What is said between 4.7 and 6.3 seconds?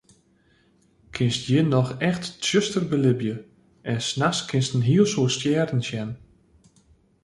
in hiel soad stjerren sjen.